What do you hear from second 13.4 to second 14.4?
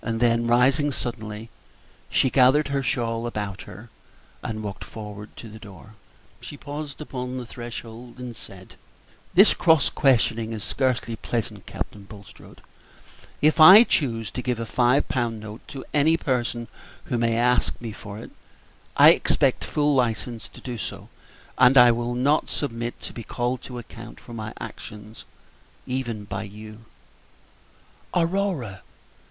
If I choose